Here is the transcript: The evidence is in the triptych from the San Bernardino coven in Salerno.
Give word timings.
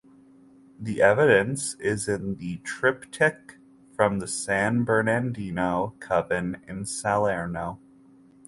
The 0.79 0.99
evidence 1.03 1.75
is 1.75 2.07
in 2.07 2.37
the 2.37 2.57
triptych 2.63 3.59
from 3.95 4.17
the 4.17 4.27
San 4.27 4.83
Bernardino 4.83 5.93
coven 5.99 6.59
in 6.67 6.85
Salerno. 6.85 7.77